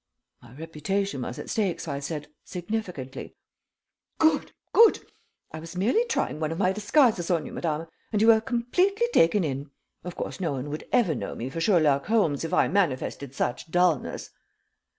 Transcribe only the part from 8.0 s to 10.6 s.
and you were completely taken in. Of course no